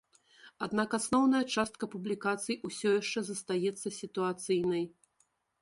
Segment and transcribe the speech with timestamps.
[0.67, 4.83] Аднак асноўная частка публікацый усё яшчэ застаецца сітуацыйнай.